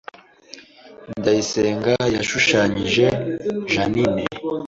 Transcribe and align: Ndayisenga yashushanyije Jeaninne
Ndayisenga 1.19 1.93
yashushanyije 2.15 3.05
Jeaninne 3.71 4.23